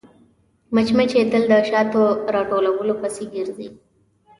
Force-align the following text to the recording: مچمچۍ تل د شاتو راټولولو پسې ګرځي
مچمچۍ 0.75 1.23
تل 1.31 1.43
د 1.51 1.53
شاتو 1.69 2.03
راټولولو 2.35 2.93
پسې 3.01 3.23
ګرځي 3.35 3.67